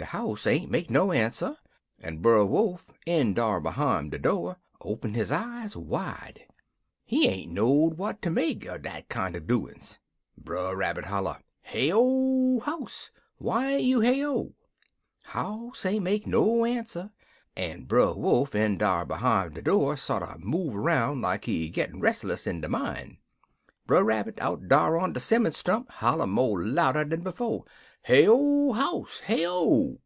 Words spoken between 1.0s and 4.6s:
answer, en Brer Wolf, in dar behime de door,